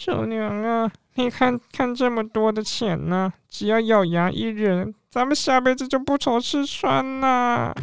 [0.00, 7.74] 小娘啊，你看看这么多的钱呢、只要咬牙一忍，咱们下辈子就不愁吃穿啦。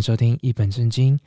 [0.00, 1.18] 收听一本正经，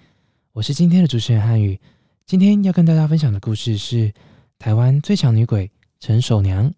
[0.54, 1.80] 我是今天的主持人汉语。
[2.26, 4.14] 今天要跟大家分享的故事是
[4.58, 6.74] 台湾最强女鬼陈守娘。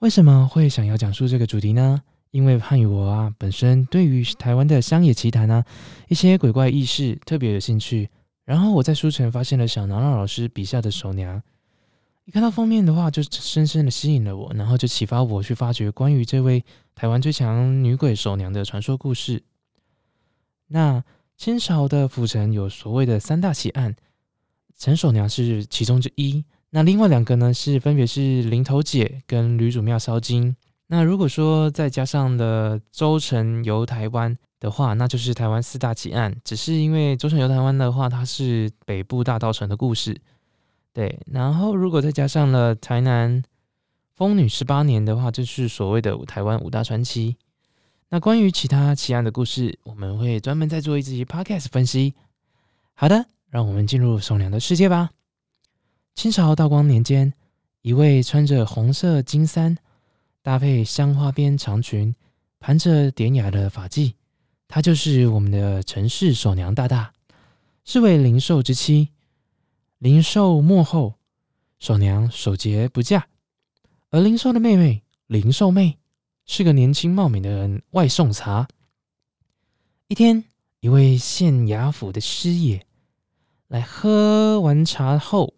[0.00, 2.02] 为什么会想要讲述这个主题呢？
[2.32, 5.64] 因为汉语我啊，本身对于台湾的乡野奇谈啊，
[6.08, 8.08] 一些鬼怪异事特别有兴趣。
[8.44, 11.42] 然后我在书城发现了小南老师笔下的守娘，
[12.24, 16.64] 一看到封面的话，就深深的吸引了我，然后就启发我去发掘关于这位。
[16.94, 19.42] 台湾最强女鬼守娘的传说故事。
[20.68, 21.02] 那
[21.36, 23.94] 清朝的府城有所谓的三大奇案，
[24.76, 26.44] 陈守娘是其中之一。
[26.70, 30.56] 那另外两个呢，是分别是林头姐跟吕祖庙烧金。
[30.86, 36.34] 那如果说再加上了周城游台湾的话，那就是台湾四大奇案。
[36.44, 40.20] 只是因为周城游台湾的话，它是北部大道城的故事。
[40.92, 43.42] 对，然后如果再加上了台南。
[44.14, 47.36] 疯女十八年的话，就是所谓的台湾五大传奇。
[48.08, 52.14] 那关于其他奇案的故事，我们会专门再做一集 podcast 分析。
[52.94, 55.10] 好的，让我们进入守娘的世界吧。
[56.14, 57.34] 清朝道光年间，
[57.82, 59.76] 一位穿着红色金衫，
[60.40, 62.14] 搭配香花边长裙，
[62.60, 64.14] 盘着典雅的发髻，
[64.68, 67.12] 她就是我们的陈氏守娘大大，
[67.84, 69.08] 是位灵寿之妻。
[69.98, 71.14] 灵寿末后，
[71.80, 73.26] 守娘守节不嫁。
[74.10, 75.98] 而灵寿的妹妹灵寿妹
[76.46, 78.68] 是个年轻貌美的人，外送茶。
[80.06, 80.44] 一天，
[80.78, 82.86] 一位县衙府的师爷
[83.66, 85.54] 来喝完茶后，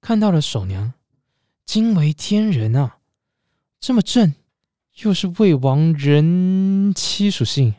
[0.00, 0.92] 看到了守娘，
[1.66, 2.98] 惊为天人啊！
[3.80, 4.34] 这么正，
[5.02, 7.74] 又是魏王人妻属性，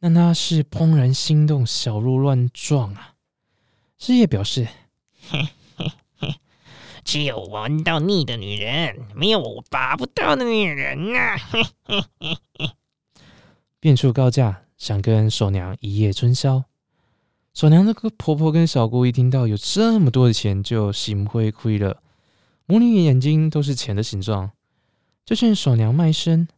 [0.00, 3.14] 那他是怦然心动，小鹿乱撞啊！
[3.96, 4.68] 师爷表示。
[5.30, 5.48] 嘿
[7.04, 11.38] 只有玩到腻的女人，没有我拔不到的女人呐、啊！
[13.78, 16.64] 变出高价，想跟守娘一夜春宵。
[17.52, 22.02] 守娘的婆婆跟小姑一听到有这么多的钱，就心灰灰了。
[22.66, 24.50] 母女眼睛都是钱的形状，
[25.24, 26.48] 就劝守娘卖身。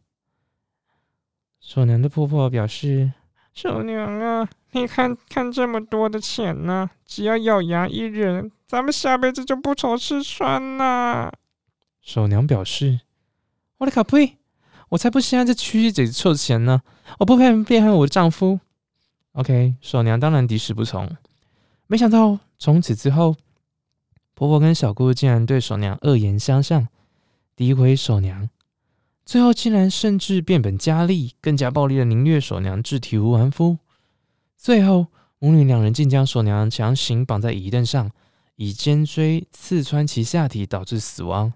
[1.59, 3.11] 守娘的婆婆表示
[3.57, 11.31] ：“守娘啊。”你看看这么多的钱呢、只要咬牙一忍，咱们下辈子就不愁吃穿呐。
[12.01, 12.99] 守娘表示
[13.79, 14.37] ：“我的卡呸，
[14.89, 16.81] 我才不稀罕这区区几臭钱呢！
[17.17, 18.59] 我不配背叛我的丈夫。
[19.31, 21.09] ”OK，守娘当然抵死不从。
[21.87, 23.35] 没想到从此之后，
[24.35, 26.87] 婆婆跟小姑竟然对守娘恶言相向，
[27.55, 28.47] 诋毁守娘，
[29.27, 33.77] 最后竟然甚至变本加厉，更加暴力的凌虐守娘至体无完肤。
[34.55, 35.07] 最后，
[35.39, 38.09] 母女两人竟将守娘强行绑在椅凳上，
[38.55, 41.51] 以尖锥刺穿其下体，导致死亡。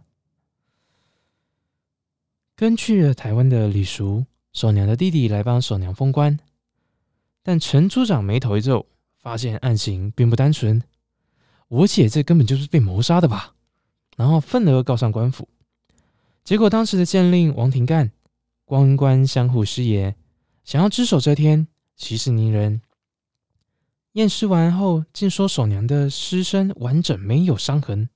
[2.58, 6.38] 根据了台湾的礼俗，守娘的弟弟来帮守娘封棺，
[7.42, 8.86] 但陈组长眉头一皱，
[9.18, 10.84] 发现案情并不单纯，
[11.70, 13.56] 我姐这根本就是被谋杀的吧？
[14.18, 15.48] 然后愤而告上官府。
[16.44, 18.12] 结果当时的县令王廷干、
[18.66, 20.16] 光官相护师爷
[20.64, 22.82] 想要只守遮天，息事宁人。
[24.14, 28.10] 验尸完后，竟说守娘的尸身完整，没有伤痕。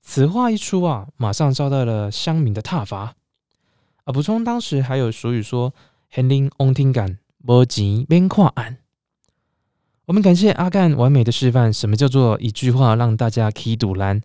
[0.00, 3.16] 此话一出啊，马上遭到了乡民的挞伐。
[4.04, 5.74] 啊，补充当时还有俗语说
[6.08, 8.78] ：“县令王廷干，无钱免看案。”
[10.06, 14.22] 我们感谢阿干完美的示范，什么叫做一句话让大家起赌烂。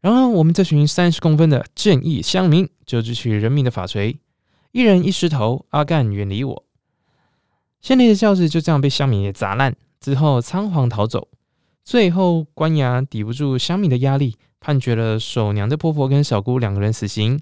[0.00, 4.16] 然后我们这群三十公分的正义乡民，就举起人民的法锤，
[4.72, 5.66] 一人一石头。
[5.70, 6.64] 阿干远离我。
[7.80, 11.28] 县内的轿子就这样被乡民给砸烂，之后仓皇逃走。
[11.84, 17.40] 最后官衙抵不住乡民的压力，判决了守娘的婆婆跟小姑两个人死刑。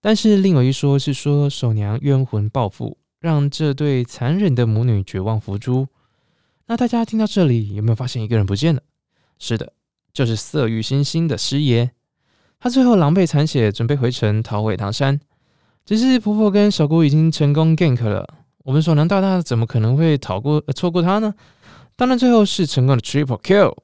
[0.00, 5.88] 但是另有一说是说守娘冤魂报复，让这对残忍的母女绝望伏诛。
[6.66, 8.82] 那大家听到这里有没有发现一个人不见了？
[9.38, 9.74] 是的，
[10.14, 11.90] 就是色欲熏心的师爷。
[12.58, 15.20] 他最后狼狈残血，准备回城逃回唐山。
[15.84, 18.26] 只是婆婆跟小姑已经成功 gank 了。
[18.62, 21.34] 我们守娘大大怎么可能会逃过、呃、错过他呢？
[21.96, 23.76] 当然，最后是成功的 triple kill。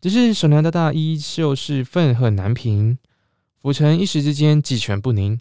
[0.00, 2.96] 只是守娘大大依旧是愤恨难平，
[3.60, 5.38] 府城一时之间鸡犬不宁。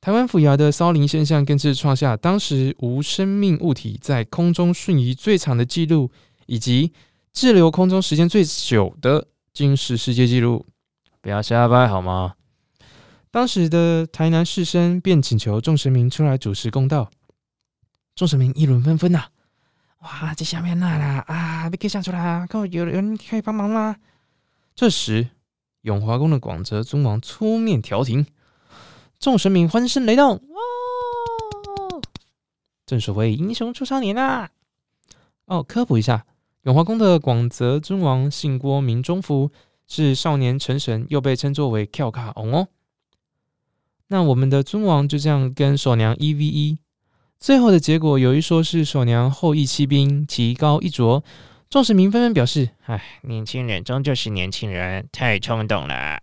[0.00, 6.10] 台湾府衙的骚灵现象更是创下当时无生命物体在空中瞬移最长的记录，
[6.46, 6.92] 以及
[7.40, 10.66] 滞留空中时间最久的金氏世界纪录。
[11.20, 12.34] 不要瞎掰好吗？
[13.30, 17.08] 当时的台南士绅便请求众神明出来主持公道。
[18.16, 19.26] 众神明议论纷纷呐，
[20.00, 23.94] 哇，这下面那啦啊，别给想出来，可有人可以帮忙吗？
[24.74, 25.28] 这时，
[25.82, 28.26] 永华宫的广泽尊王出面调停。
[29.20, 32.02] 众神明欢声雷动，哦！
[32.84, 34.50] 正所谓英雄出少年啊！
[35.44, 36.26] 哦，科普一下，
[36.62, 39.50] 永华宫的广泽尊王姓郭，名忠福，
[39.86, 42.68] 是少年成神，又被称作为跳卡翁哦。
[44.08, 46.78] 那我们的尊王就这样跟守娘一 v 一，
[47.38, 51.22] 最后的结果有一说是守娘后羿弃兵，棋高一着。
[51.70, 56.20] 众神明纷纷表示：“哎，年轻人终究是年轻人，太冲动了。”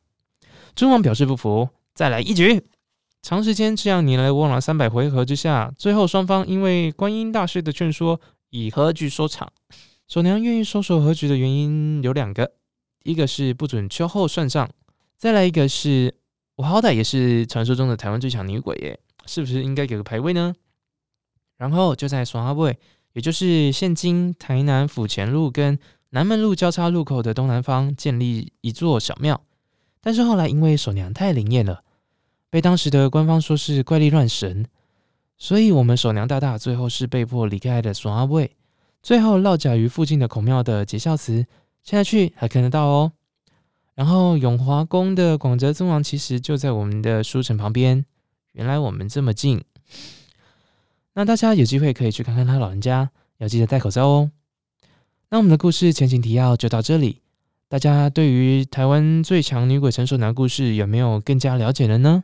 [0.75, 2.65] 尊王表示不服，再来一局。
[3.21, 9.51] 长时间这样你来我往三百回合之下，最后双方因为观音大师的劝说，以和局收场。
[10.07, 12.51] 守娘愿意收手和局的原因有两个，
[13.03, 14.69] 一个是不准秋后算账，
[15.17, 16.13] 再来一个是
[16.55, 20.53] 我好歹也是传说中的台湾最强女鬼耶，是不是应该给个排位呢？
[21.57, 22.77] 然后就在双阿位，
[23.13, 25.79] 也就是现今台南府前路跟
[26.11, 29.41] 南门路交叉路口的东南方建立一座小庙，
[30.01, 31.81] 但是后来因为守娘太灵验了。
[32.51, 34.65] 被当时的官方说是怪力乱神，
[35.37, 38.55] 所以我们守娘大大最后是被迫离开的双阿卫，
[39.05, 41.45] 最后落脚于附近的孔庙的结孝祠，
[41.83, 43.11] 现在去还看得到哦。
[43.93, 48.03] 然后永华宫的广泽尊王其实就在我们的书城旁边，
[48.53, 49.63] 原来我们这么近，
[51.13, 54.31] 那大家有机会可以去看看他老人家，要记得戴口罩哦。
[55.29, 57.21] 那我们的故事前情提要就到这里，
[57.69, 62.23] 大家对于台湾最强女鬼陈守娘故事有没有更加了解了呢？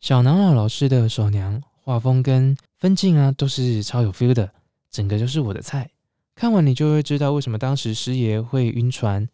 [0.00, 4.52] 小南老老师的守娘画风跟分镜啊，都是超有 feel 的，
[4.90, 5.88] 整个就是我的菜。
[6.34, 9.26] 看完你就会知道为什么当时师爷会晕船。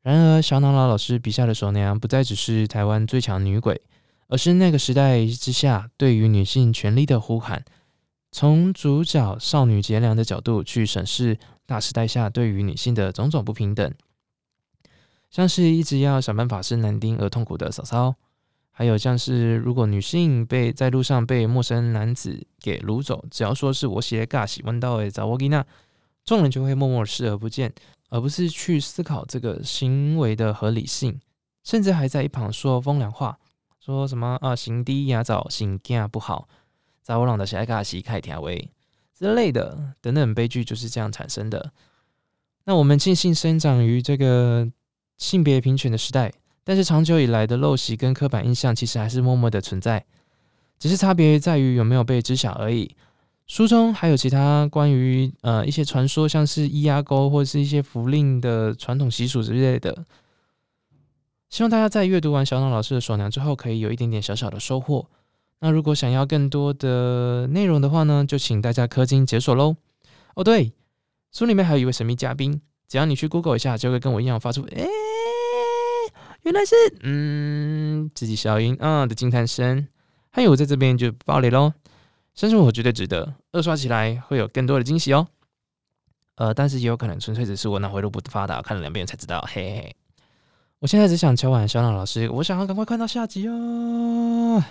[0.00, 3.78] 然而，小脑老老师笔下的手娘不再只是台湾最强女鬼，
[4.28, 7.62] 而是那个时代之下对于女性权利的呼喊。
[8.32, 11.36] 从主角少女结良的角度去审视
[11.66, 13.92] 大时代下对于女性的种种不平等，
[15.28, 18.14] 像是一直要想办法生男丁而痛苦的嫂嫂。
[18.78, 25.66] 还有像是，如果女性被在路上被陌生男子给掳走，只要说是我写尬喜欢到诶，找我给那，
[26.24, 27.74] 众人就会默默视而不见，
[28.08, 31.18] 而不是去思考这个行为的合理性，
[31.64, 33.36] 甚至还在一旁说风凉话，
[33.84, 36.46] 说什么啊行低压早行干不好，
[37.02, 38.70] 找我朗的写尬喜开条威
[39.12, 41.72] 之类的等等悲剧就是这样产生的。
[42.62, 44.70] 那我们庆幸生长于这个
[45.16, 46.32] 性别平权的时代。
[46.68, 50.04] 但是长久以来的陋习跟刻板印象，其实还是默默的存在，
[50.78, 52.94] 只是差别在于有没有被知晓而已。
[53.46, 60.04] 书中还有其他关于呃一些传说，像是伊阿沟或是一些符令的传统习俗之类的。
[61.48, 65.06] 希望大家在阅读完小脑老师的锁娘之后，可以有一点点小小的收获。
[65.60, 69.74] 那如果想要更多的内容的话呢，就请大家氪金解锁喽。
[70.34, 70.70] 哦对，
[71.32, 74.86] 书里面还有一位神秘嘉宾，只要你去 Google 一下，就会跟我一样发出诶。
[76.48, 79.86] 原来是嗯，自己小音啊的惊叹声，
[80.30, 81.74] 还有我在这边就爆雷喽。
[82.34, 85.28] 相信我绝对值得，二刷起来会有更多的惊喜哦。
[86.36, 89.46] 呃，但是也有可能纯粹只是我脑回路不发达，看了两遍才知道。
[89.46, 89.96] 嘿嘿，
[90.78, 94.64] 我现在只想敲碗小朗老师，我想要赶快看到下集哦。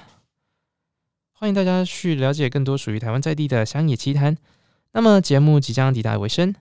[1.33, 4.35] 欢迎大家去了解更多属于台湾在地的乡野奇谈。
[4.93, 6.55] 那么节目即将抵达尾声。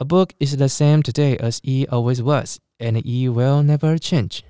[0.00, 2.58] A book is the same today as it always was.
[2.80, 4.40] And it will never change。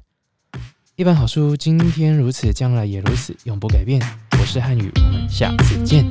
[0.96, 4.00] 一本好书，今天如此，将来也如此，永不改变。
[4.40, 6.06] 我是汉语，我们下次见。